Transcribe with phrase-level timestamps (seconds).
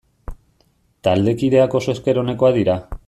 [1.07, 2.79] Taldekideak oso esker onekoak dira.